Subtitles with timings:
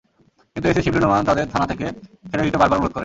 [0.55, 1.85] কিন্তু এসি শিবলী নোমান তাঁদের থানা থেকে
[2.29, 2.99] ছেড়ে দিতে বারবার অনুরোধ করেন।